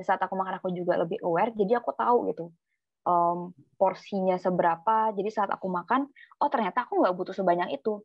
[0.00, 2.48] saat aku makan aku juga lebih aware jadi aku tahu gitu
[3.06, 5.10] um, porsinya seberapa.
[5.14, 6.06] Jadi saat aku makan
[6.42, 8.02] oh ternyata aku nggak butuh sebanyak itu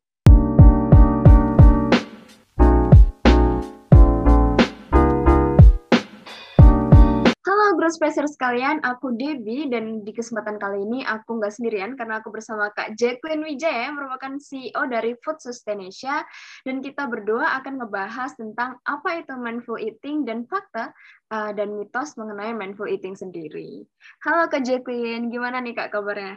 [7.87, 12.35] Halo Spacer sekalian, aku Debbie dan di kesempatan kali ini aku nggak sendirian karena aku
[12.35, 16.27] bersama Kak Jacqueline Wijaya yang merupakan CEO dari Food Sustainasia
[16.67, 20.91] dan kita berdua akan ngebahas tentang apa itu mindful eating dan fakta
[21.31, 23.87] uh, dan mitos mengenai mindful eating sendiri.
[24.19, 26.35] Halo Kak Jacqueline, gimana nih Kak kabarnya?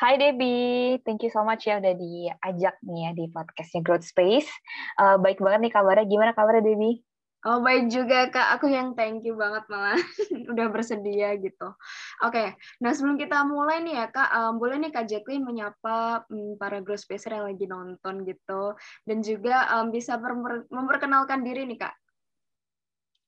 [0.00, 4.48] Hai Debbie, thank you so much ya udah diajak nih ya di podcastnya Growth Space.
[4.96, 7.04] Uh, baik banget nih kabarnya, gimana kabarnya Debbie?
[7.40, 9.96] Oh baik juga kak, aku yang thank you banget malah
[10.52, 11.72] udah bersedia gitu.
[12.20, 12.48] Oke, okay.
[12.84, 16.84] nah sebelum kita mulai nih ya kak, um, boleh nih kak Jacqueline menyapa um, para
[16.84, 18.76] growth spacer yang lagi nonton gitu,
[19.08, 20.20] dan juga um, bisa
[20.68, 21.96] memperkenalkan diri nih kak.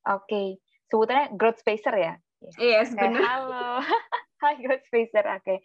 [0.05, 0.47] Oke, okay.
[0.93, 2.13] sebutannya growth spacer ya?
[2.61, 3.17] Yes, benar.
[3.17, 3.81] Halo,
[4.45, 5.25] hai growth spacer.
[5.25, 5.57] Oke, okay.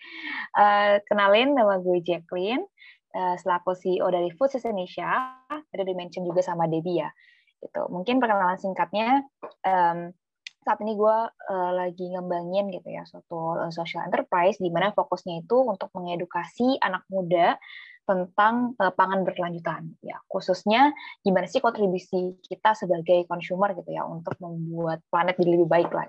[0.56, 2.64] uh, kenalin nama gue Jacqueline,
[3.12, 5.36] uh, selaku CEO dari Food Indonesia.
[5.52, 7.12] Tadi di-mention juga sama Debbie ya
[7.62, 7.82] gitu.
[7.90, 9.26] Mungkin perkenalan singkatnya
[9.66, 10.14] um,
[10.62, 15.46] saat ini gue uh, lagi ngembangin gitu ya suatu uh, social enterprise di mana fokusnya
[15.46, 17.56] itu untuk mengedukasi anak muda
[18.04, 19.96] tentang uh, pangan berkelanjutan.
[20.04, 20.92] Ya khususnya
[21.24, 26.08] gimana sih kontribusi kita sebagai consumer gitu ya untuk membuat planet jadi lebih baik lah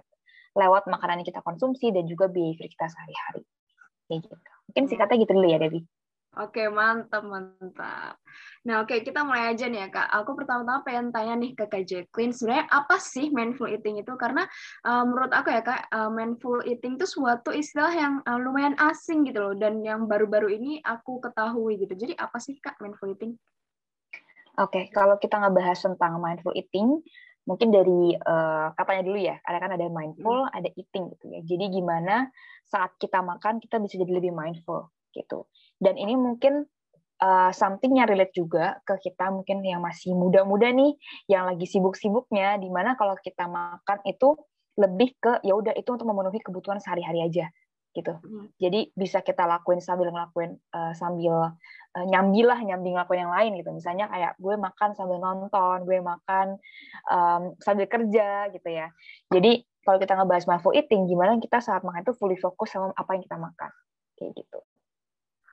[0.57, 3.45] lewat makanan yang kita konsumsi dan juga behavior kita sehari-hari.
[4.09, 4.35] Kayak gitu.
[4.69, 5.85] Mungkin singkatnya gitu dulu ya Debbie
[6.37, 8.21] Oke, mantap, mantap.
[8.61, 10.13] Nah, oke, kita mulai aja nih ya, Kak.
[10.13, 14.13] Aku pertama-tama pengen tanya nih ke Kak Jacqueline, sebenarnya apa sih mindful eating itu?
[14.13, 14.45] Karena
[14.85, 19.25] uh, menurut aku ya, Kak, uh, mindful eating itu suatu istilah yang uh, lumayan asing
[19.25, 21.97] gitu loh, dan yang baru-baru ini aku ketahui gitu.
[21.97, 23.33] Jadi apa sih, Kak, mindful eating?
[24.61, 27.01] Oke, kalau kita ngebahas tentang mindful eating,
[27.49, 30.53] mungkin dari uh, katanya dulu ya, ada kan ada mindful, hmm.
[30.53, 31.41] ada eating gitu ya.
[31.41, 32.29] Jadi gimana
[32.69, 36.67] saat kita makan, kita bisa jadi lebih mindful gitu dan ini mungkin
[37.23, 40.95] uh, something yang relate juga ke kita mungkin yang masih muda-muda nih,
[41.31, 44.35] yang lagi sibuk-sibuknya, di mana kalau kita makan itu
[44.79, 47.51] lebih ke ya udah itu untuk memenuhi kebutuhan sehari-hari aja
[47.91, 48.15] gitu.
[48.15, 48.47] Hmm.
[48.61, 51.57] Jadi bisa kita lakuin sambil ngelakuin uh, sambil
[51.97, 53.69] uh, nyambi lah nyambi ngelakuin yang lain gitu.
[53.73, 56.61] Misalnya kayak gue makan sambil nonton, gue makan
[57.09, 58.93] um, sambil kerja gitu ya.
[59.33, 63.09] Jadi kalau kita ngebahas mindful eating, gimana kita saat makan itu fully fokus sama apa
[63.17, 63.71] yang kita makan
[64.15, 64.59] kayak gitu.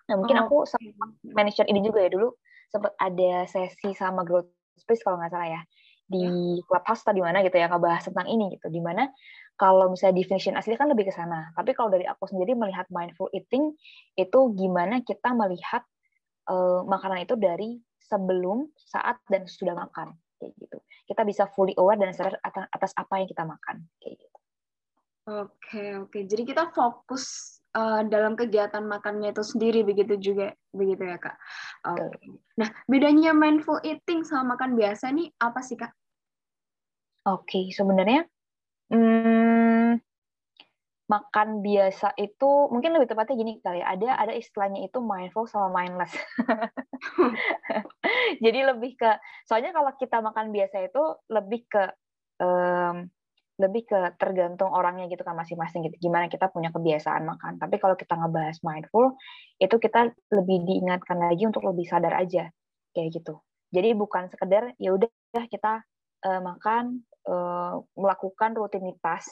[0.06, 0.42] Nah, mungkin oh.
[0.46, 2.30] aku sama manajer ini juga ya dulu
[2.70, 5.62] sempat ada sesi sama Growth Space kalau nggak salah ya
[6.06, 6.62] di yeah.
[6.70, 8.70] clubhouse tadi mana gitu ya ngebahas tentang ini gitu.
[8.70, 9.10] Di mana
[9.58, 11.50] kalau misalnya definition asli kan lebih ke sana.
[11.58, 13.74] Tapi kalau dari aku sendiri melihat mindful eating
[14.14, 15.82] itu gimana kita melihat
[16.46, 20.14] uh, makanan itu dari sebelum saat dan sudah makan.
[20.38, 20.78] Kayak gitu.
[21.10, 23.82] Kita bisa fully aware dan sadar atas apa yang kita makan.
[23.98, 24.38] Kayak gitu.
[25.26, 26.18] Oke oke.
[26.22, 31.36] Jadi kita fokus uh, dalam kegiatan makannya itu sendiri begitu juga begitu ya kak.
[31.84, 32.32] Okay.
[32.56, 35.92] Nah bedanya mindful eating sama makan biasa nih apa sih kak?
[37.28, 38.24] Oke okay, sebenarnya
[38.88, 40.00] hmm,
[41.06, 45.70] makan biasa itu mungkin lebih tepatnya gini kali ya, ada ada istilahnya itu mindful sama
[45.70, 46.10] mindless.
[48.44, 49.10] Jadi lebih ke
[49.46, 51.84] soalnya kalau kita makan biasa itu lebih ke
[52.42, 53.06] um,
[53.56, 56.08] lebih ke tergantung orangnya gitu kan masing-masing gitu.
[56.08, 57.56] Gimana kita punya kebiasaan makan.
[57.56, 59.16] Tapi kalau kita ngebahas mindful
[59.56, 62.52] itu kita lebih diingatkan lagi untuk lebih sadar aja
[62.92, 63.40] kayak gitu.
[63.72, 65.08] Jadi bukan sekedar ya udah
[65.48, 65.80] kita
[66.28, 69.24] uh, makan uh, melakukan rutinitas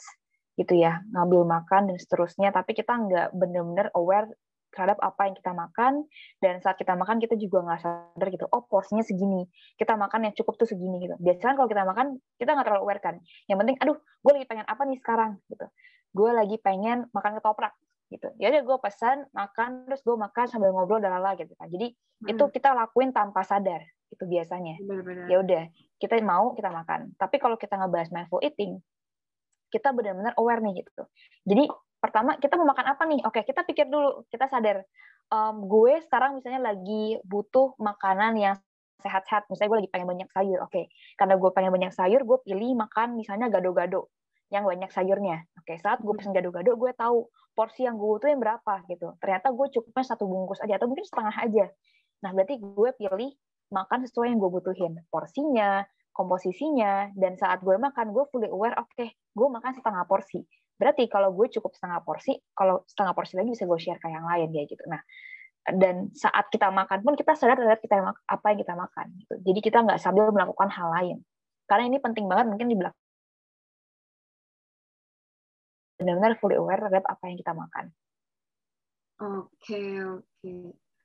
[0.55, 2.49] gitu ya ngambil makan dan seterusnya.
[2.49, 4.33] Tapi kita nggak benar-benar aware
[4.75, 5.93] terhadap apa yang kita makan
[6.43, 9.47] dan saat kita makan kita juga nggak sadar gitu oh porsinya segini
[9.79, 11.15] kita makan yang cukup tuh segini gitu.
[11.23, 13.15] Biasanya kalau kita makan kita nggak terlalu aware kan.
[13.47, 15.31] Yang penting aduh gue lagi pengen apa nih sekarang?
[15.47, 15.67] Gitu.
[16.11, 17.73] Gue lagi pengen makan ketoprak
[18.11, 18.29] gitu.
[18.43, 21.71] Ya udah gue pesan makan terus gue makan sambil ngobrol dan lala gitu kan.
[21.71, 22.33] Jadi hmm.
[22.35, 24.83] itu kita lakuin tanpa sadar itu biasanya.
[25.31, 25.63] Ya udah
[26.03, 27.15] kita mau kita makan.
[27.15, 28.83] Tapi kalau kita ngebahas mindful eating
[29.75, 31.03] kita benar-benar aware nih gitu.
[31.43, 31.67] Jadi
[32.05, 33.25] pertama kita mau makan apa nih?
[33.25, 34.85] Oke, kita pikir dulu, kita sadar.
[35.33, 38.55] Um, gue sekarang misalnya lagi butuh makanan yang
[39.01, 39.49] sehat-sehat.
[39.49, 40.61] Misalnya gue lagi pengen banyak sayur.
[40.69, 44.13] Oke, karena gue pengen banyak sayur, gue pilih makan misalnya gado-gado
[44.53, 45.49] yang banyak sayurnya.
[45.57, 49.17] Oke, saat gue pesen gado-gado, gue tahu porsi yang gue butuhin berapa gitu.
[49.25, 51.65] Ternyata gue cukupnya satu bungkus aja atau mungkin setengah aja.
[52.21, 53.33] Nah, berarti gue pilih
[53.73, 54.93] makan sesuai yang gue butuhin.
[55.09, 60.45] Porsinya, komposisinya, dan saat gue makan, gue fully aware, oke, okay, gue makan setengah porsi
[60.75, 64.27] berarti kalau gue cukup setengah porsi kalau setengah porsi lagi bisa gue share ke yang
[64.27, 65.01] lain ya gitu nah
[65.65, 69.61] dan saat kita makan pun kita sadar terhadap kita apa yang kita makan gitu jadi
[69.65, 71.17] kita nggak sambil melakukan hal lain
[71.65, 73.05] karena ini penting banget mungkin di belakang
[75.99, 77.85] benar-benar fully aware terhadap apa yang kita makan.
[79.23, 80.55] Oke, oke.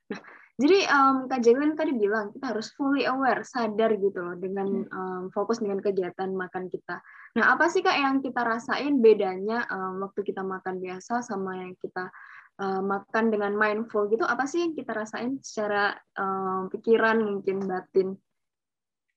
[0.09, 0.21] Nah,
[0.59, 5.23] jadi um, Kak Jacqueline tadi bilang kita harus fully aware, sadar gitu loh dengan um,
[5.31, 6.99] fokus dengan kegiatan makan kita.
[7.39, 11.79] Nah, apa sih Kak yang kita rasain bedanya um, waktu kita makan biasa sama yang
[11.79, 12.11] kita
[12.59, 14.27] uh, makan dengan mindful gitu?
[14.27, 18.19] Apa sih yang kita rasain secara um, pikiran mungkin batin?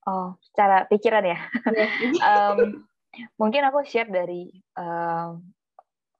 [0.07, 1.39] Oh, secara pikiran ya.
[2.31, 2.87] um,
[3.35, 4.47] mungkin aku share dari
[4.79, 5.43] um,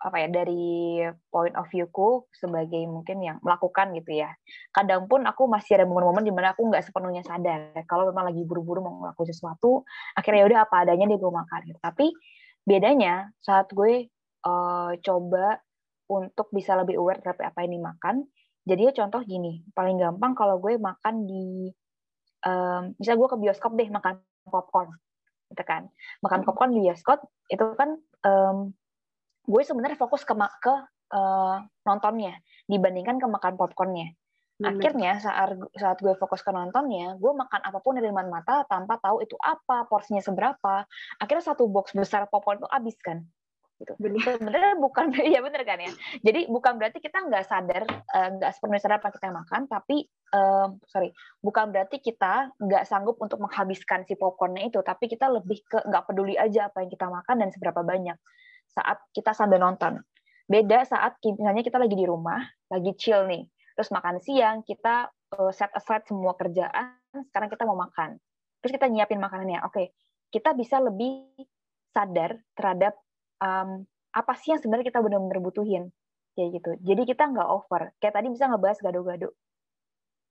[0.04, 1.00] apa ya dari
[1.32, 4.36] point of view-ku sebagai mungkin yang melakukan gitu ya.
[4.76, 7.72] Kadang pun aku masih ada momen-momen di mana aku nggak sepenuhnya sadar.
[7.88, 11.60] Kalau memang lagi buru-buru mau ngelakuin sesuatu, akhirnya ya udah apa adanya dia gue makan.
[11.72, 11.80] Gitu.
[11.80, 12.06] Tapi
[12.68, 14.12] bedanya saat gue
[14.44, 15.64] uh, coba
[16.12, 18.16] untuk bisa lebih aware terhadap apa yang dimakan.
[18.68, 21.72] Jadi contoh gini, paling gampang kalau gue makan di,
[22.48, 24.92] um, misalnya gue ke bioskop deh makan popcorn,
[25.52, 25.88] gitu kan.
[26.24, 26.48] Makan hmm.
[26.48, 28.72] popcorn di bioskop itu kan um,
[29.44, 30.74] gue sebenarnya fokus ke ke
[31.14, 34.16] uh, nontonnya dibandingkan ke makan popcornnya.
[34.64, 38.96] Akhirnya saat saat gue fokus ke nontonnya, gue makan apa pun dari depan mata tanpa
[39.02, 40.88] tahu itu apa, porsinya seberapa.
[41.20, 43.26] Akhirnya satu box besar popcorn itu habis kan.
[43.82, 43.92] Gitu.
[44.00, 45.92] Sebenarnya bukan ya bener kan ya.
[46.24, 50.08] Jadi bukan berarti kita nggak sadar, eh, nggak uh, sepenuhnya sadar apa kita makan, tapi
[50.32, 51.12] uh, sorry,
[51.44, 56.04] bukan berarti kita nggak sanggup untuk menghabiskan si popcornnya itu, tapi kita lebih ke nggak
[56.08, 58.16] peduli aja apa yang kita makan dan seberapa banyak
[58.74, 60.02] saat kita sambil nonton.
[60.50, 63.48] Beda saat misalnya kita lagi di rumah, lagi chill nih,
[63.78, 65.08] terus makan siang, kita
[65.40, 67.00] eh, set aside semua kerjaan,
[67.32, 68.20] sekarang kita mau makan.
[68.60, 69.64] Terus kita nyiapin makanannya.
[69.68, 69.92] Oke,
[70.32, 71.28] kita bisa lebih
[71.94, 72.96] sadar terhadap
[73.44, 73.84] um,
[74.16, 75.92] apa sih yang sebenarnya kita benar-benar butuhin.
[76.34, 76.72] Kayak gitu.
[76.82, 77.94] Jadi kita nggak over.
[78.02, 79.30] Kayak tadi bisa ngebahas gado-gado.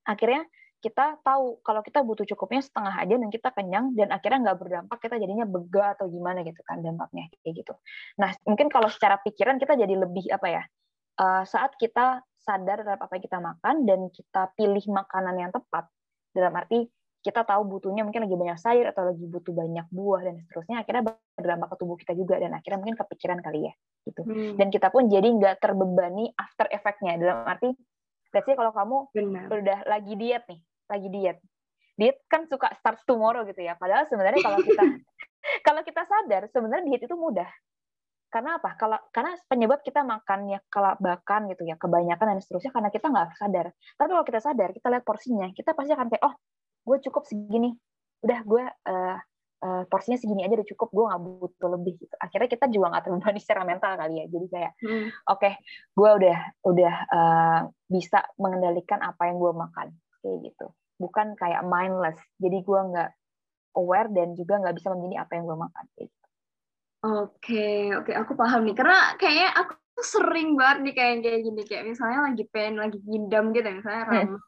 [0.03, 0.43] Akhirnya
[0.83, 4.99] kita tahu kalau kita butuh cukupnya setengah aja dan kita kenyang dan akhirnya nggak berdampak
[4.99, 7.75] kita jadinya bega atau gimana gitu kan dampaknya kayak gitu.
[8.19, 10.63] Nah mungkin kalau secara pikiran kita jadi lebih apa ya
[11.23, 15.87] uh, saat kita sadar terhadap apa yang kita makan dan kita pilih makanan yang tepat
[16.35, 16.91] dalam arti
[17.23, 21.15] kita tahu butuhnya mungkin lagi banyak sayur atau lagi butuh banyak buah dan seterusnya akhirnya
[21.39, 23.73] berdampak ke tubuh kita juga dan akhirnya mungkin kepikiran kali ya
[24.11, 24.59] gitu hmm.
[24.59, 27.71] dan kita pun jadi nggak terbebani after effectnya dalam arti
[28.35, 29.47] let's say kalau kamu Benar.
[29.55, 30.61] udah lagi diet nih
[30.93, 31.39] lagi diet.
[31.97, 33.77] Diet kan suka start tomorrow gitu ya.
[33.81, 34.83] Padahal sebenarnya kalau kita
[35.67, 37.49] kalau kita sadar sebenarnya diet itu mudah.
[38.33, 38.81] Karena apa?
[38.81, 43.67] Kalau karena penyebab kita makannya kelabakan gitu ya, kebanyakan dan seterusnya karena kita nggak sadar.
[44.01, 46.35] Tapi kalau kita sadar, kita lihat porsinya, kita pasti akan kayak oh,
[46.89, 47.77] gue cukup segini.
[48.25, 49.17] Udah gue uh,
[49.69, 51.95] uh, porsinya segini aja udah cukup, gue nggak butuh lebih.
[52.01, 52.15] Gitu.
[52.17, 54.25] Akhirnya kita juga nggak terbebani secara mental kali ya.
[54.33, 54.89] Jadi kayak, hmm.
[55.29, 55.53] oke, okay,
[55.93, 59.93] gue udah udah uh, bisa mengendalikan apa yang gue makan,
[60.25, 63.11] kayak gitu bukan kayak mindless jadi gue nggak
[63.75, 66.17] aware dan juga nggak bisa memilih apa yang gue makan gitu.
[67.03, 68.79] Oke, oke, aku paham nih.
[68.79, 73.53] Karena kayaknya aku sering banget nih kayak kayak gini kayak misalnya lagi pengen lagi ngindam
[73.53, 74.11] gitu misalnya hmm.
[74.11, 74.41] ramen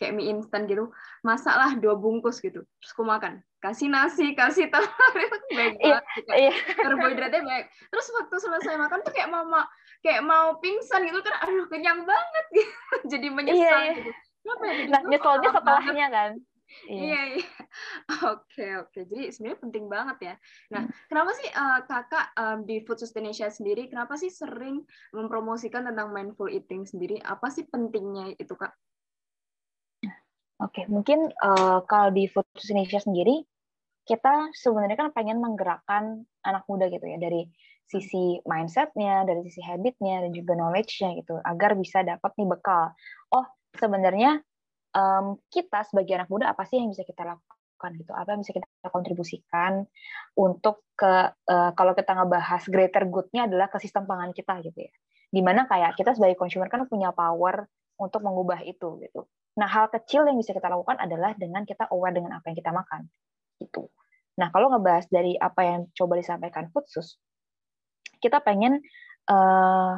[0.00, 0.90] kayak mie instan gitu
[1.20, 6.04] masaklah dua bungkus gitu terus aku makan kasih nasi kasih telur itu baik iya, banget
[6.40, 6.52] iya.
[6.72, 9.68] karbohidratnya baik terus waktu selesai makan tuh kayak mama
[10.00, 12.72] kayak mau pingsan gitu kan aduh kenyang banget gitu
[13.12, 13.94] jadi menyesal iya, iya.
[14.02, 14.27] gitu Ya?
[14.88, 16.32] Nah nyesolnya setelahnya kan?
[16.84, 17.00] Iya.
[17.00, 17.48] Iya, iya.
[18.36, 19.00] oke oke.
[19.08, 20.34] Jadi sebenarnya penting banget ya.
[20.72, 20.92] Nah hmm.
[21.08, 24.84] kenapa sih uh, kakak um, di Food Sustaination sendiri kenapa sih sering
[25.16, 27.16] mempromosikan tentang mindful eating sendiri?
[27.24, 28.76] Apa sih pentingnya itu kak?
[30.58, 33.46] Oke, mungkin uh, kalau di Food Indonesia sendiri,
[34.02, 37.46] kita sebenarnya kan pengen menggerakkan anak muda gitu ya, dari
[37.86, 42.90] sisi mindsetnya, dari sisi habitnya, dan juga knowledge-nya gitu, agar bisa dapat nih bekal.
[43.30, 43.46] Oh,
[43.76, 44.40] sebenarnya
[44.94, 48.12] um, kita sebagai anak muda apa sih yang bisa kita lakukan gitu?
[48.14, 49.84] Apa yang bisa kita kontribusikan
[50.38, 54.92] untuk ke uh, kalau kita ngebahas greater good-nya adalah ke sistem pangan kita gitu ya.
[55.28, 57.68] Di mana kayak kita sebagai consumer kan punya power
[58.00, 59.28] untuk mengubah itu gitu.
[59.58, 62.70] Nah hal kecil yang bisa kita lakukan adalah dengan kita aware dengan apa yang kita
[62.70, 63.10] makan
[63.58, 63.90] gitu.
[64.38, 67.18] Nah kalau ngebahas dari apa yang coba disampaikan Foodsus
[68.18, 68.82] kita pengen
[69.30, 69.94] uh,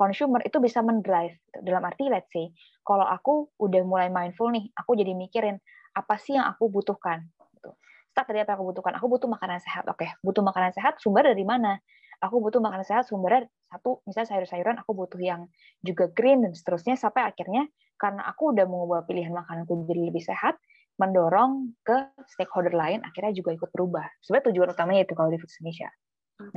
[0.00, 1.36] consumer itu bisa mendrive.
[1.52, 2.48] Dalam arti let's say
[2.80, 5.60] kalau aku udah mulai mindful nih aku jadi mikirin
[5.96, 7.24] apa sih yang aku butuhkan
[7.56, 7.72] gitu.
[8.12, 8.92] start dari apa yang aku butuhkan?
[8.96, 9.84] Aku butuh makanan sehat.
[9.88, 10.10] Oke okay.
[10.24, 11.76] butuh makanan sehat sumber dari mana?
[12.24, 15.50] Aku butuh makanan sehat sumber satu misalnya sayur-sayuran aku butuh yang
[15.84, 17.68] juga green dan seterusnya sampai akhirnya
[18.00, 20.56] karena aku udah mengubah pilihan makananku jadi lebih sehat
[20.96, 24.08] mendorong ke stakeholder lain akhirnya juga ikut berubah.
[24.24, 25.90] Sebenarnya tujuan utamanya itu kalau di Indonesia.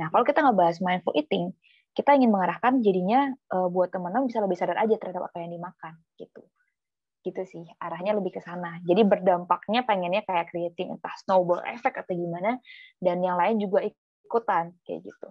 [0.00, 1.52] Nah kalau kita ngebahas mindful eating
[1.94, 5.98] kita ingin mengarahkan jadinya uh, buat teman-teman bisa lebih sadar aja terhadap apa yang dimakan
[6.16, 6.42] gitu
[7.20, 12.16] gitu sih arahnya lebih ke sana jadi berdampaknya pengennya kayak creating entah snowball effect atau
[12.16, 12.56] gimana
[12.96, 15.28] dan yang lain juga ikutan kayak gitu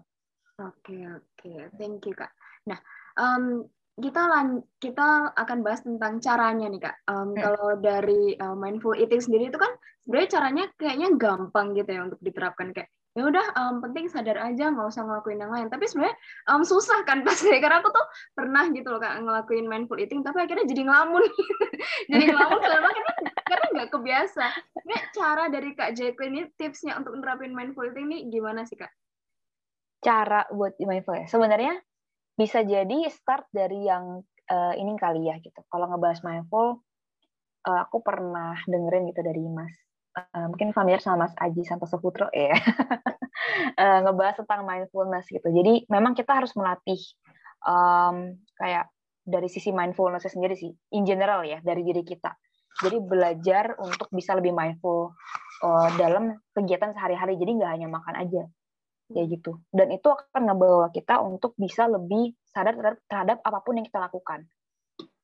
[0.60, 2.36] Oke oke, thank you kak.
[2.68, 2.76] Nah,
[3.16, 3.64] um,
[3.96, 6.96] kita lan kita akan bahas tentang caranya nih kak.
[7.08, 7.40] Um, hmm.
[7.40, 9.72] Kalau dari uh, mindful eating sendiri itu kan
[10.04, 14.72] sebenarnya caranya kayaknya gampang gitu ya untuk diterapkan kayak ya udah um, penting sadar aja
[14.72, 15.68] nggak usah ngelakuin yang lain.
[15.68, 16.16] Tapi sebenarnya
[16.48, 20.48] um, susah kan pasti karena aku tuh pernah gitu loh kak ngelakuin mindful eating tapi
[20.48, 21.24] akhirnya jadi ngelamun.
[22.12, 22.90] Jadi ngelamun karena
[23.44, 24.46] karena nggak kebiasa.
[24.88, 28.92] Ini cara dari kak Jacqueline ini tipsnya untuk menerapin mindful eating ini gimana sih kak?
[30.00, 31.28] Cara buat mindful ya.
[31.28, 31.76] Sebenarnya
[32.40, 35.60] bisa jadi start dari yang uh, ini kali ya gitu.
[35.68, 36.80] Kalau ngebahas mindful
[37.68, 42.30] uh, aku pernah dengerin gitu dari Mas uh, mungkin familiar sama Mas Aji Santoso Putro
[42.34, 42.56] ya
[43.78, 45.48] uh, ngebahas tentang mindfulness gitu.
[45.50, 47.00] Jadi memang kita harus melatih
[47.66, 48.90] um, kayak
[49.30, 52.34] dari sisi mindfulness sendiri sih, in general ya dari diri kita.
[52.80, 55.12] Jadi belajar untuk bisa lebih mindful
[55.62, 57.36] uh, dalam kegiatan sehari-hari.
[57.36, 58.44] Jadi nggak hanya makan aja
[59.12, 59.60] kayak gitu.
[59.70, 64.48] Dan itu akan ngebawa kita untuk bisa lebih sadar terhadap apa pun yang kita lakukan.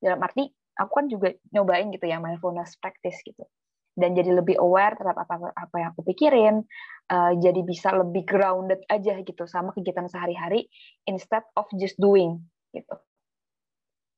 [0.01, 3.47] Dalam arti aku kan juga nyobain gitu ya mindfulness practice gitu
[3.95, 6.67] dan jadi lebih aware terhadap apa apa yang aku pikirin
[7.09, 10.67] uh, jadi bisa lebih grounded aja gitu sama kegiatan sehari-hari
[11.07, 12.43] instead of just doing
[12.75, 12.95] gitu.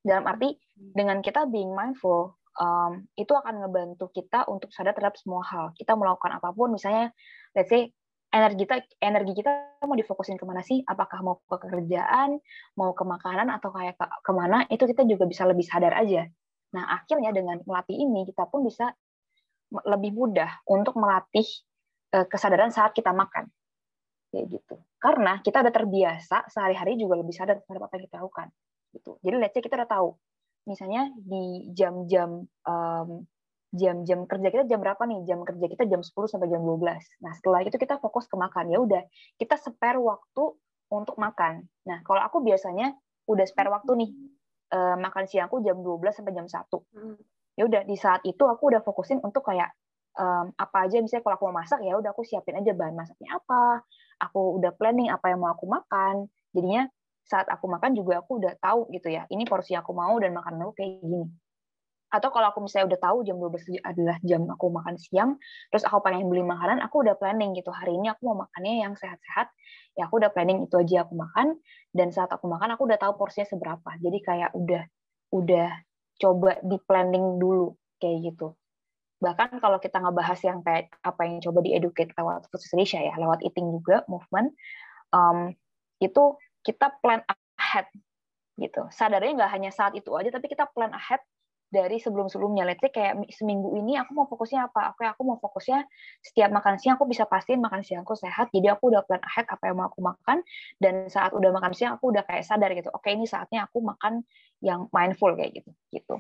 [0.01, 5.46] Dalam arti dengan kita being mindful um, itu akan ngebantu kita untuk sadar terhadap semua
[5.46, 5.72] hal.
[5.77, 7.13] Kita melakukan apa pun misalnya
[7.53, 7.93] let's say
[8.34, 10.81] energi kita energi kita mau difokusin ke mana sih?
[10.84, 12.41] Apakah mau ke kerjaan
[12.75, 14.65] mau ke makanan atau kayak ke, ke mana?
[14.74, 16.25] Itu kita juga bisa lebih sadar aja.
[16.74, 18.91] Nah akhirnya dengan melatih ini kita pun bisa
[19.71, 21.45] lebih mudah untuk melatih
[22.15, 23.47] uh, kesadaran saat kita makan.
[24.31, 24.75] Kayak gitu.
[25.00, 28.47] Karena kita udah terbiasa sehari-hari juga lebih sadar terhadap apa yang kita lakukan.
[28.95, 29.12] Gitu.
[29.24, 30.09] Jadi let's say kita udah tahu
[30.67, 33.09] misalnya di jam-jam um,
[33.71, 35.19] jam-jam kerja kita jam berapa nih?
[35.27, 38.71] Jam kerja kita jam 10 sampai jam 12 nah setelah itu kita fokus ke makan.
[38.71, 39.03] Ya udah
[39.39, 40.43] kita spare waktu
[40.91, 41.67] untuk makan.
[41.88, 42.95] Nah kalau aku biasanya
[43.27, 44.09] udah spare waktu nih
[44.71, 46.63] uh, makan siangku jam 12 sampai jam 1
[47.57, 49.73] ya udah di saat itu aku udah fokusin untuk kayak
[50.13, 53.33] um, apa aja misalnya kalau aku mau masak ya udah aku siapin aja bahan masaknya
[53.33, 53.81] apa
[54.21, 56.85] aku udah planning apa yang mau aku makan jadinya
[57.25, 60.69] saat aku makan juga aku udah tahu gitu ya ini porsi aku mau dan makanan
[60.69, 61.27] aku kayak gini
[62.07, 65.35] atau kalau aku misalnya udah tahu jam 12 adalah jam aku makan siang,
[65.67, 67.67] terus aku pengen beli makanan, aku udah planning gitu.
[67.67, 69.51] Hari ini aku mau makannya yang sehat-sehat,
[69.99, 71.59] ya aku udah planning itu aja aku makan,
[71.91, 73.91] dan saat aku makan aku udah tahu porsinya seberapa.
[73.99, 74.87] Jadi kayak udah
[75.35, 75.67] udah
[76.17, 78.53] coba di planning dulu kayak gitu.
[79.17, 83.41] Bahkan kalau kita ngebahas yang kayak apa yang coba di educate lewat Indonesia ya, lewat
[83.41, 84.53] eating juga movement,
[85.09, 85.53] um,
[85.97, 87.25] itu kita plan
[87.57, 87.89] ahead
[88.62, 88.86] gitu.
[88.93, 91.21] Sadarnya nggak hanya saat itu aja, tapi kita plan ahead
[91.67, 92.63] dari sebelum-sebelumnya.
[92.63, 94.95] Let's say kayak seminggu ini aku mau fokusnya apa?
[94.95, 95.83] Oke, aku mau fokusnya
[96.24, 98.47] setiap makan siang aku bisa pastiin makan siangku sehat.
[98.55, 100.41] Jadi aku udah plan ahead apa yang mau aku makan
[100.79, 102.88] dan saat udah makan siang aku udah kayak sadar gitu.
[102.95, 104.24] Oke, ini saatnya aku makan
[104.63, 105.71] yang mindful kayak gitu.
[105.98, 106.16] Gitu.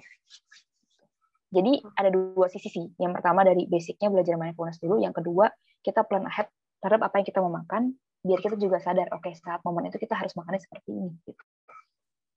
[1.47, 2.85] Jadi ada dua sisi sih.
[2.99, 4.99] Yang pertama dari basicnya belajar mindfulness dulu.
[4.99, 5.47] Yang kedua
[5.85, 6.51] kita plan ahead
[6.83, 10.17] terhadap apa yang kita mau makan biar kita juga sadar oke saat momen itu kita
[10.17, 11.43] harus makannya seperti ini gitu.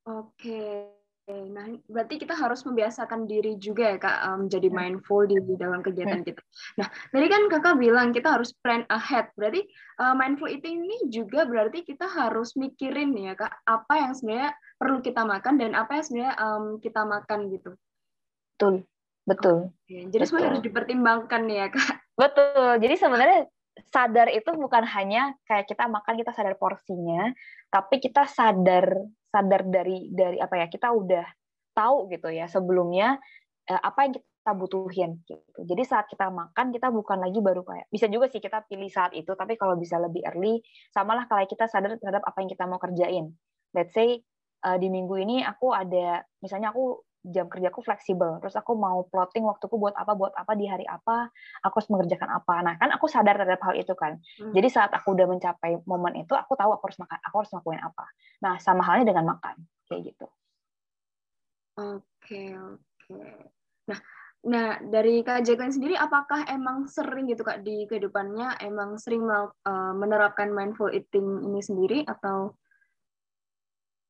[0.08, 0.90] Oke,
[1.28, 4.76] nah berarti kita harus membiasakan diri juga ya kak um, jadi hmm.
[4.76, 6.26] mindful di, di dalam kegiatan hmm.
[6.26, 6.42] kita.
[6.80, 9.66] Nah tadi kan kakak bilang kita harus plan ahead, berarti
[10.00, 15.04] uh, mindful eating ini juga berarti kita harus mikirin ya kak apa yang sebenarnya perlu
[15.04, 17.76] kita makan dan apa yang sebenarnya um, kita makan gitu.
[18.56, 18.74] Betul,
[19.28, 19.56] betul.
[19.68, 20.08] Oke.
[20.08, 22.00] Jadi sebenarnya harus dipertimbangkan ya kak.
[22.16, 22.80] Betul.
[22.80, 23.40] Jadi sebenarnya
[23.92, 27.28] sadar itu bukan hanya kayak kita makan kita sadar porsinya,
[27.68, 28.88] tapi kita sadar
[29.28, 31.28] sadar dari dari apa ya kita udah
[31.76, 33.20] tahu gitu ya sebelumnya
[33.68, 35.60] eh, apa yang kita butuhin gitu.
[35.60, 39.12] Jadi saat kita makan kita bukan lagi baru kayak bisa juga sih kita pilih saat
[39.12, 42.80] itu tapi kalau bisa lebih early samalah kalau kita sadar terhadap apa yang kita mau
[42.80, 43.36] kerjain.
[43.70, 44.24] Let's say
[44.64, 49.44] uh, di minggu ini aku ada misalnya aku jam kerjaku fleksibel terus aku mau plotting
[49.44, 51.28] waktuku buat apa buat apa di hari apa
[51.60, 54.56] aku harus mengerjakan apa nah kan aku sadar terhadap hal itu kan hmm.
[54.56, 57.82] jadi saat aku udah mencapai momen itu aku tahu aku harus makan aku harus ngelakuin
[57.84, 58.04] apa
[58.40, 60.26] nah sama halnya dengan makan kayak gitu
[61.76, 63.28] oke okay, oke okay.
[63.84, 64.00] nah
[64.40, 70.48] Nah, dari Kak sendiri, apakah emang sering gitu Kak di kehidupannya emang sering uh, menerapkan
[70.48, 72.56] mindful eating ini sendiri atau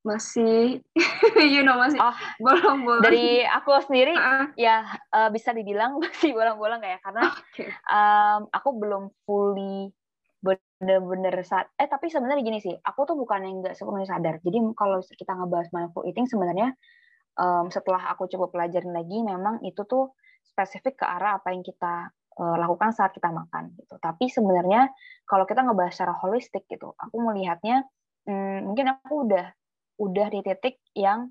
[0.00, 0.80] masih
[1.52, 3.04] you know masih oh, bolong-bolong.
[3.04, 7.69] dari aku sendiri uh ya uh, bisa dibilang masih bolong-bolong ya karena okay.
[7.92, 9.92] um, aku belum fully
[10.40, 14.40] bener-bener saat eh tapi sebenarnya gini sih aku tuh bukan yang nggak sepenuhnya sadar.
[14.40, 16.73] Jadi kalau kita ngebahas mindful eating sebenarnya
[17.37, 22.09] um, setelah aku coba pelajarin lagi memang itu tuh spesifik ke arah apa yang kita
[22.40, 24.00] uh, lakukan saat kita makan gitu.
[24.00, 24.88] Tapi sebenarnya
[25.28, 27.85] kalau kita ngebahas secara holistik gitu aku melihatnya
[28.25, 29.52] hmm, mungkin aku udah
[30.00, 31.28] udah di titik yang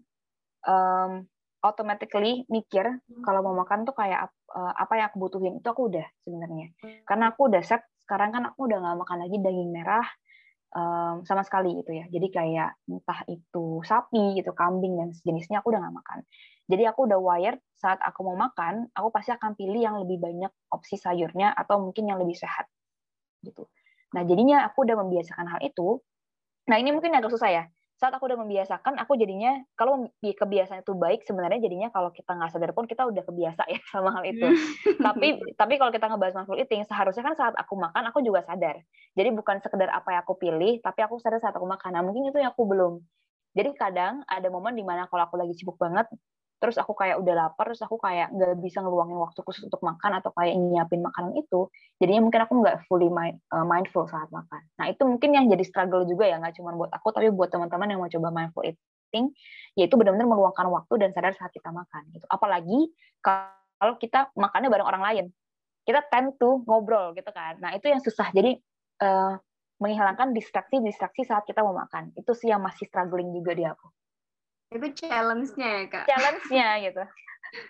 [0.63, 1.25] um,
[1.65, 3.23] automatically mikir hmm.
[3.25, 5.59] kalau mau makan tuh kayak uh, apa yang aku butuhin.
[5.59, 6.71] Itu aku udah sebenarnya.
[7.03, 10.05] Karena aku udah set sekarang kan aku udah nggak makan lagi daging merah
[10.73, 12.05] um, sama sekali gitu ya.
[12.07, 16.19] Jadi kayak entah itu sapi gitu kambing dan sejenisnya aku udah nggak makan.
[16.69, 20.53] Jadi aku udah wired saat aku mau makan aku pasti akan pilih yang lebih banyak
[20.69, 22.69] opsi sayurnya atau mungkin yang lebih sehat
[23.41, 23.65] gitu.
[24.13, 25.99] Nah jadinya aku udah membiasakan hal itu.
[26.69, 27.63] Nah, ini mungkin agak susah ya.
[27.99, 32.55] Saat aku udah membiasakan, aku jadinya kalau kebiasaan itu baik, sebenarnya jadinya kalau kita nggak
[32.55, 34.47] sadar pun kita udah kebiasa ya sama hal itu.
[35.03, 38.79] tapi tapi kalau kita ngebahas mindful eating, seharusnya kan saat aku makan aku juga sadar.
[39.19, 41.91] Jadi bukan sekedar apa yang aku pilih, tapi aku sadar saat aku makan.
[41.99, 43.03] Nah, mungkin itu yang aku belum.
[43.51, 46.07] Jadi kadang ada momen di mana kalau aku lagi sibuk banget,
[46.59, 50.19] terus aku kayak udah lapar terus aku kayak nggak bisa ngeluangin waktu khusus untuk makan
[50.19, 51.71] atau kayak nyiapin makanan itu
[52.03, 54.61] jadinya mungkin aku nggak fully mind, uh, mindful saat makan.
[54.75, 57.87] Nah itu mungkin yang jadi struggle juga ya nggak cuma buat aku tapi buat teman-teman
[57.95, 59.31] yang mau coba mindful eating
[59.79, 62.27] yaitu benar-benar meluangkan waktu dan sadar saat kita makan gitu.
[62.27, 62.91] Apalagi
[63.23, 65.25] kalau kita makannya bareng orang lain.
[65.87, 67.57] Kita tend to ngobrol gitu kan.
[67.57, 68.29] Nah itu yang susah.
[68.29, 68.53] Jadi
[69.01, 69.33] uh,
[69.79, 72.13] menghilangkan distraksi-distraksi saat kita mau makan.
[72.13, 73.89] Itu sih yang masih struggling juga di aku
[74.69, 76.05] itu challenge-nya ya kak.
[76.05, 77.03] Challenge-nya gitu.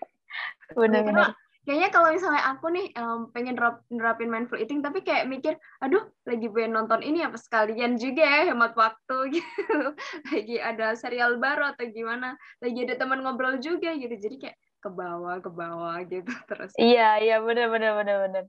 [0.80, 1.34] Benar-benar
[1.70, 5.54] kayaknya kalau misalnya aku nih um, pengen nerap, nerapin mindful eating tapi kayak mikir
[5.86, 9.94] aduh lagi pengen nonton ini apa sekalian juga ya hemat waktu gitu.
[10.34, 14.16] Lagi ada serial baru atau gimana lagi ada teman ngobrol juga gitu.
[14.18, 16.74] Jadi kayak ke bawah ke bawah gitu terus.
[16.80, 18.44] Iya iya benar benar benar benar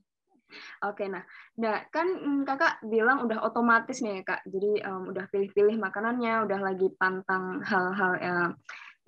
[0.87, 1.23] Oke, nah,
[1.59, 6.47] nah kan mm, kakak bilang udah otomatis nih ya kak, jadi um, udah pilih-pilih makanannya,
[6.47, 8.51] udah lagi pantang hal-hal yang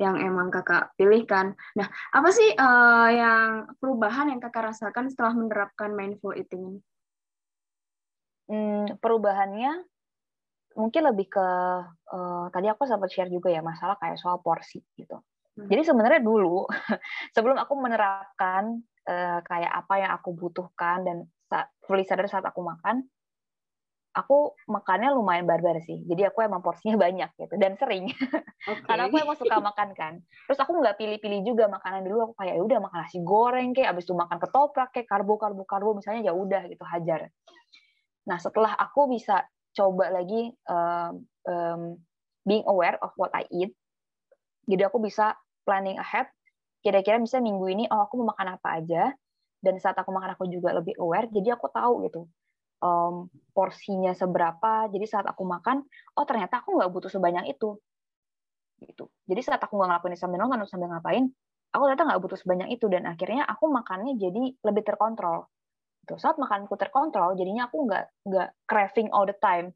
[0.00, 1.52] yang emang kakak pilihkan.
[1.76, 6.80] Nah, apa sih uh, yang perubahan yang kakak rasakan setelah menerapkan mindful eating ini?
[8.48, 9.84] Hmm, perubahannya
[10.72, 11.48] mungkin lebih ke
[12.12, 15.20] uh, tadi aku sempat share juga ya masalah kayak soal porsi gitu.
[15.52, 15.68] Hmm.
[15.68, 16.64] Jadi sebenarnya dulu
[17.36, 21.16] sebelum aku menerapkan uh, kayak apa yang aku butuhkan dan
[21.84, 23.04] fully sadar saat aku makan,
[24.12, 26.04] aku makannya lumayan barbar sih.
[26.04, 28.08] Jadi aku emang porsinya banyak gitu dan sering.
[28.62, 28.86] Okay.
[28.86, 30.22] Karena aku emang suka makan kan.
[30.46, 32.30] Terus aku nggak pilih-pilih juga makanan dulu.
[32.30, 35.66] Aku kayak ya udah makan nasi goreng kayak, abis itu makan ketoprak kayak karbo karbo
[35.66, 37.26] karbo misalnya ya udah gitu hajar.
[38.30, 39.42] Nah setelah aku bisa
[39.74, 41.82] coba lagi um, um,
[42.46, 43.74] being aware of what I eat,
[44.70, 45.34] jadi aku bisa
[45.66, 46.30] planning ahead
[46.82, 49.14] kira-kira bisa minggu ini oh aku mau makan apa aja
[49.62, 52.26] dan saat aku makan aku juga lebih aware jadi aku tahu gitu
[52.82, 54.90] um, porsinya seberapa.
[54.90, 55.86] Jadi saat aku makan
[56.18, 57.78] oh ternyata aku nggak butuh sebanyak itu
[58.82, 59.06] gitu.
[59.30, 61.30] Jadi saat aku nggak ngelakuin sambil nonton sambil ngapain
[61.72, 65.48] aku ternyata nggak butuh sebanyak itu dan akhirnya aku makannya jadi lebih terkontrol.
[66.02, 66.18] Gitu.
[66.18, 69.70] saat makanku terkontrol jadinya aku nggak nggak craving all the time.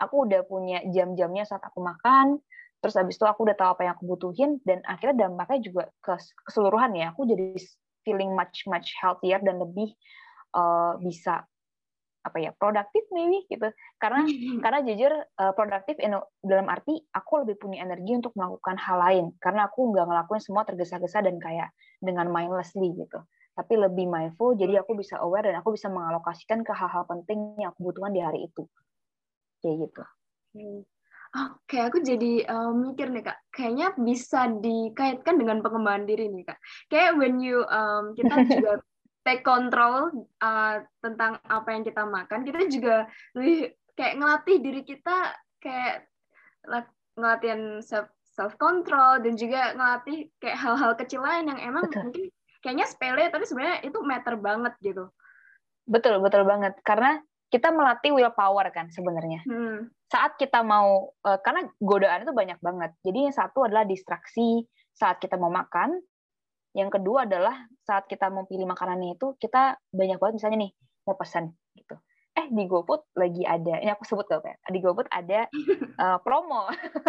[0.00, 2.40] Aku udah punya jam-jamnya saat aku makan
[2.78, 6.14] terus abis itu aku udah tahu apa yang aku butuhin dan akhirnya dampaknya juga ke
[6.46, 7.10] keseluruhan ya.
[7.14, 7.58] Aku jadi
[8.06, 9.92] feeling much much healthier dan lebih
[10.54, 11.44] uh, bisa
[12.26, 13.68] apa ya produktif maybe gitu.
[13.96, 14.26] Karena
[14.64, 15.96] karena jujur uh, produktif
[16.44, 19.26] dalam arti aku lebih punya energi untuk melakukan hal lain.
[19.40, 23.22] Karena aku nggak ngelakuin semua tergesa-gesa dan kayak dengan mindlessly gitu.
[23.58, 27.74] Tapi lebih mindful jadi aku bisa aware dan aku bisa mengalokasikan ke hal-hal penting yang
[27.74, 28.68] aku butuhkan di hari itu.
[29.58, 30.02] Kayak gitu.
[30.54, 30.80] Hmm.
[31.28, 36.58] Oke, aku jadi uh, mikir nih kak, kayaknya bisa dikaitkan dengan pengembangan diri nih kak.
[36.88, 38.72] Kayak when you um, kita juga
[39.28, 40.08] take control
[40.40, 43.04] uh, tentang apa yang kita makan, kita juga
[43.36, 46.08] lebih kayak ngelatih diri kita kayak
[47.18, 52.08] ngelatihan self self control dan juga ngelatih kayak hal-hal kecil lain yang emang betul.
[52.08, 52.24] mungkin
[52.62, 55.10] kayaknya sepele tapi sebenarnya itu matter banget gitu.
[55.88, 56.78] Betul, betul banget.
[56.86, 59.40] Karena kita melatih willpower kan sebenarnya.
[59.48, 59.88] Hmm.
[60.08, 62.90] Saat kita mau uh, karena godaan itu banyak banget.
[63.04, 65.96] Jadi yang satu adalah distraksi saat kita mau makan.
[66.76, 67.56] Yang kedua adalah
[67.88, 70.72] saat kita mau pilih makanannya itu kita banyak banget misalnya nih
[71.08, 71.96] mau pesan gitu.
[72.36, 74.54] Eh di GoFood lagi ada, ini aku sebut gak ya?
[74.68, 75.48] Di GoFood ada
[75.98, 76.68] uh, promo,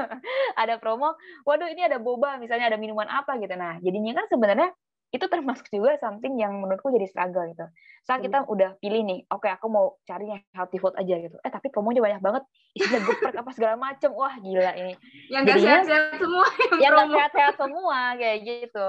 [0.62, 1.14] ada promo.
[1.44, 3.54] Waduh ini ada boba, misalnya ada minuman apa gitu.
[3.54, 4.70] Nah jadinya kan sebenarnya
[5.10, 7.66] itu termasuk juga something yang menurutku jadi struggle gitu.
[8.06, 8.54] Saat kita hmm.
[8.54, 11.38] udah pilih nih, oke okay, aku mau cari yang healthy food aja gitu.
[11.42, 12.44] Eh tapi promonya banyak banget,
[12.78, 14.14] isinya geprek apa segala macem.
[14.14, 14.94] Wah gila ini.
[15.34, 16.46] Yang gak sehat-sehat semua.
[16.46, 18.86] Yang, yang gak sehat-sehat semua kayak gitu.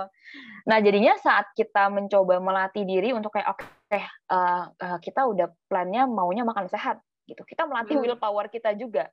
[0.69, 5.49] Nah jadinya saat kita mencoba melatih diri untuk kayak oke okay, uh, uh, kita udah
[5.73, 7.41] plannya maunya makan sehat gitu.
[7.49, 8.05] Kita melatih hmm.
[8.13, 9.09] willpower kita juga.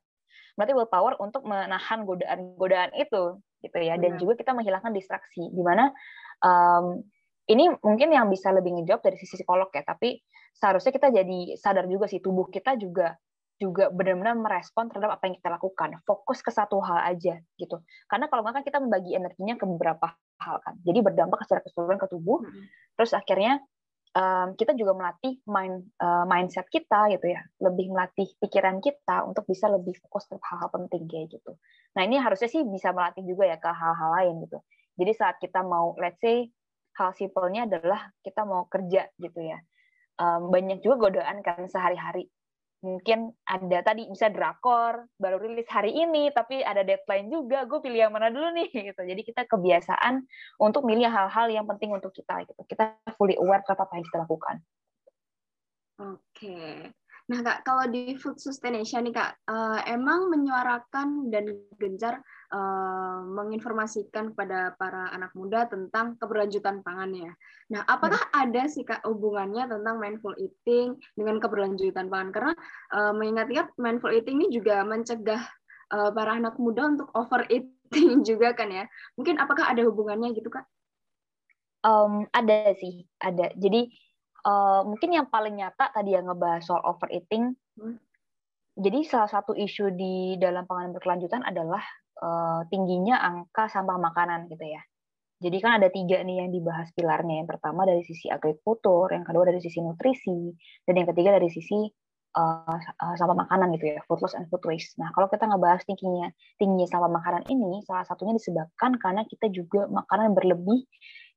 [0.60, 3.96] Melatih willpower untuk menahan godaan-godaan itu gitu ya.
[3.96, 5.48] Dan juga kita menghilangkan distraksi.
[5.48, 5.88] Di mana
[6.42, 7.02] um,
[7.48, 10.20] ini mungkin yang bisa lebih ngejawab dari sisi psikolog ya, tapi
[10.52, 13.16] seharusnya kita jadi sadar juga sih tubuh kita juga
[13.58, 15.98] juga benar-benar merespon terhadap apa yang kita lakukan.
[16.06, 17.82] Fokus ke satu hal aja gitu.
[18.06, 20.78] Karena kalau nggak kan kita membagi energinya ke beberapa hal kan.
[20.86, 22.38] Jadi berdampak secara keseluruhan ke tubuh.
[22.38, 22.64] Hmm.
[22.94, 23.58] Terus akhirnya
[24.14, 27.42] um, kita juga melatih mind uh, mindset kita gitu ya.
[27.58, 31.58] Lebih melatih pikiran kita untuk bisa lebih fokus ke hal-hal penting kayak gitu.
[31.98, 34.62] Nah ini harusnya sih bisa melatih juga ya ke hal-hal lain gitu.
[34.98, 36.50] Jadi saat kita mau let's say
[36.98, 39.62] hal simpelnya adalah kita mau kerja gitu ya.
[40.18, 42.26] Um, banyak juga godaan kan sehari-hari.
[42.82, 48.06] Mungkin ada tadi bisa drakor baru rilis hari ini tapi ada deadline juga gue pilih
[48.06, 49.02] yang mana dulu nih gitu.
[49.06, 50.26] Jadi kita kebiasaan
[50.58, 52.58] untuk milih hal-hal yang penting untuk kita gitu.
[52.66, 54.56] Kita fully aware terhadap apa yang kita lakukan.
[55.98, 56.90] Oke.
[57.28, 61.44] Nah kak kalau di food sustaination nih kak uh, emang menyuarakan dan
[61.76, 67.32] gencar uh, menginformasikan kepada para anak muda tentang keberlanjutan pangan ya.
[67.72, 68.42] Nah, apakah hmm.
[68.48, 72.30] ada sih kak hubungannya tentang mindful eating dengan keberlanjutan pangan?
[72.32, 72.52] Karena
[72.92, 75.42] uh, mengingat-ingat mindful eating ini juga mencegah
[75.92, 78.84] uh, para anak muda untuk overeating juga kan ya.
[79.20, 80.64] Mungkin apakah ada hubungannya gitu kak?
[81.86, 83.54] Um, ada sih, ada.
[83.54, 83.86] Jadi
[84.42, 87.54] uh, mungkin yang paling nyata tadi yang ngebahas soal overeating.
[87.78, 88.00] Hmm.
[88.78, 91.82] Jadi salah satu isu di dalam pangan berkelanjutan adalah
[92.22, 94.82] uh, tingginya angka sampah makanan gitu ya.
[95.38, 97.42] Jadi kan ada tiga nih yang dibahas pilarnya.
[97.42, 100.50] Yang pertama dari sisi agrikultur, yang kedua dari sisi nutrisi,
[100.82, 101.86] dan yang ketiga dari sisi
[102.34, 102.78] uh,
[103.14, 104.98] sampah makanan gitu ya, food loss and food waste.
[104.98, 106.26] Nah, kalau kita ngebahas tingginya
[106.58, 110.82] tingginya sampah makanan ini, salah satunya disebabkan karena kita juga makanan berlebih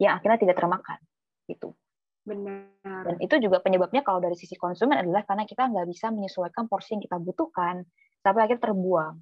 [0.01, 0.97] yang akhirnya tidak termakan,
[1.45, 1.77] gitu.
[2.25, 3.05] Benar.
[3.05, 6.97] Dan itu juga penyebabnya kalau dari sisi konsumen adalah karena kita nggak bisa menyesuaikan porsi
[6.97, 7.85] yang kita butuhkan
[8.21, 9.15] sampai akhirnya terbuang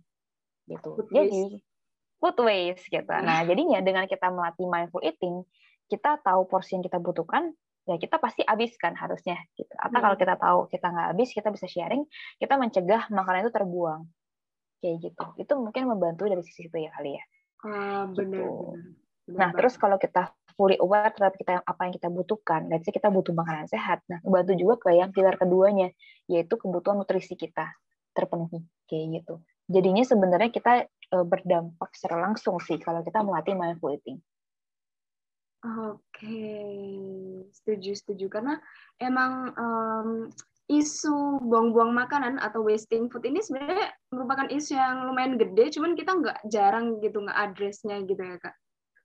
[0.69, 0.89] gitu.
[0.93, 1.59] Food Jadi
[2.19, 3.07] food waste gitu.
[3.07, 3.23] Iya.
[3.23, 5.41] Nah, jadinya dengan kita melatih mindful eating,
[5.87, 7.55] kita tahu porsi yang kita butuhkan,
[7.87, 9.71] ya kita pasti habiskan harusnya gitu.
[9.79, 10.03] Atau hmm.
[10.05, 12.03] kalau kita tahu kita nggak habis, kita bisa sharing,
[12.37, 14.01] kita mencegah makanan itu terbuang.
[14.83, 15.25] Kayak gitu.
[15.39, 17.23] Itu mungkin membantu dari sisi itu ya kali ya.
[17.59, 18.45] Benar, gitu.
[19.27, 19.39] benar.
[19.39, 23.11] Nah, terus kalau kita fully aware terhadap kita apa yang kita butuhkan, let's say kita
[23.11, 24.03] butuh makanan sehat.
[24.11, 25.91] Nah, membantu juga ke yang pilar keduanya,
[26.27, 27.71] yaitu kebutuhan nutrisi kita
[28.17, 33.93] terpenuhi kayak gitu jadinya sebenarnya kita uh, berdampak secara langsung sih kalau kita melatih mindful
[33.93, 34.17] eating.
[35.59, 37.43] Oke, okay.
[37.51, 38.55] setuju setuju karena
[38.97, 40.09] emang um,
[40.71, 46.15] isu buang-buang makanan atau wasting food ini sebenarnya merupakan isu yang lumayan gede, cuman kita
[46.15, 48.55] nggak jarang gitu nggak addressnya gitu ya kak.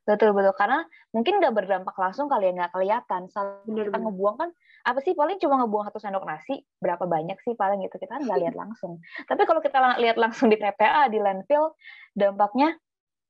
[0.05, 0.85] Betul betul karena
[1.17, 3.29] mungkin nggak berdampak langsung kali ya nggak kelihatan.
[3.33, 4.05] Saat bener, kita bener.
[4.13, 4.51] ngebuang kan
[4.85, 8.23] apa sih paling cuma ngebuang satu sendok nasi berapa banyak sih paling gitu kita kan
[8.25, 9.01] nggak lihat langsung.
[9.25, 11.73] Tapi kalau kita lihat langsung di TPA di landfill
[12.13, 12.77] dampaknya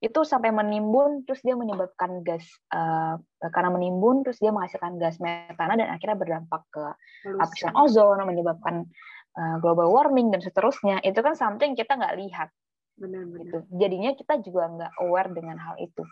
[0.05, 2.45] itu sampai menimbun terus dia menyebabkan gas
[2.77, 6.85] uh, karena menimbun terus dia menghasilkan gas metana dan akhirnya berdampak ke
[7.25, 8.85] lapisan ozon menyebabkan
[9.33, 12.53] uh, global warming dan seterusnya itu kan something kita nggak lihat
[13.01, 13.59] benar-benar gitu.
[13.81, 16.05] jadinya kita juga nggak aware dengan hal itu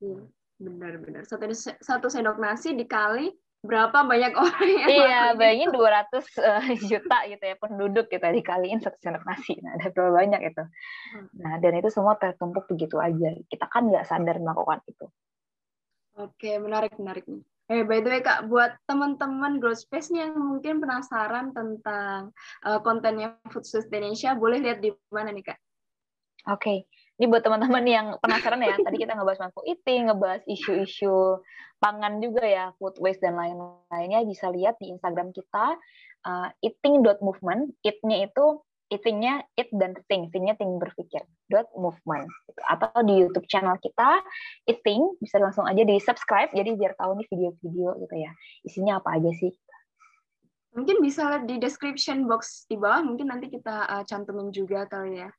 [0.00, 0.20] Iya,
[0.60, 1.22] benar-benar.
[1.28, 1.44] Satu,
[1.80, 7.44] satu sendok nasi dikali berapa banyak orang yang Iya, bayangin 200 uh, eh, juta gitu
[7.44, 9.60] ya penduduk kita dikaliin satu sendok nasi.
[9.60, 10.64] Nah, ada berapa banyak itu.
[11.12, 11.28] Hmm.
[11.36, 13.36] Nah, dan itu semua tertumpuk begitu aja.
[13.46, 15.06] Kita kan nggak sadar melakukan itu.
[16.16, 17.44] Oke, menarik, menarik nih.
[17.70, 22.34] Eh, by the way Kak, buat teman-teman Growth Space yang mungkin penasaran tentang
[22.66, 23.62] uh, kontennya Food
[23.94, 25.58] Indonesia, boleh lihat di mana nih Kak?
[26.50, 26.78] Oke, okay.
[27.20, 31.44] Ini buat teman-teman yang penasaran ya, tadi kita ngebahas mindful eating, ngebahas isu-isu
[31.76, 35.76] pangan juga ya, food waste dan lain-lainnya bisa lihat di Instagram kita
[36.24, 37.76] uh, eating.movement.
[37.84, 41.22] Eat-nya itu eating-nya eat dan think, think-nya think berpikir.
[41.50, 42.30] dot movement
[42.70, 44.22] atau di YouTube channel kita
[44.70, 48.30] eating bisa langsung aja di subscribe jadi biar tahu nih video-video gitu ya
[48.62, 49.50] isinya apa aja sih
[50.70, 55.26] mungkin bisa lihat di description box di bawah mungkin nanti kita uh, cantumin juga kali
[55.26, 55.30] ya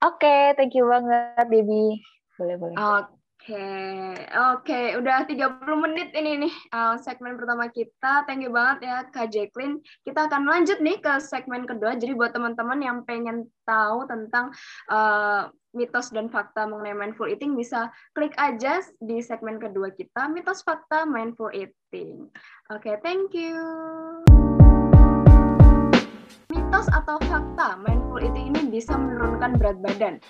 [0.00, 2.00] Oke, okay, thank you banget, Baby.
[2.40, 2.72] Boleh, boleh.
[2.72, 4.16] Oke, okay.
[4.32, 4.64] oke.
[4.64, 4.96] Okay.
[4.96, 8.24] Udah 30 menit ini nih uh, segmen pertama kita.
[8.24, 9.84] Thank you banget ya, Kak Jacqueline.
[10.00, 12.00] Kita akan lanjut nih ke segmen kedua.
[12.00, 14.56] Jadi buat teman-teman yang pengen tahu tentang
[14.88, 20.64] uh, mitos dan fakta mengenai mindful eating, bisa klik aja di segmen kedua kita, mitos
[20.64, 22.24] fakta mindful eating.
[22.72, 24.39] Oke, okay, thank you
[26.70, 30.22] mitos atau fakta mindful eating ini bisa menurunkan berat badan?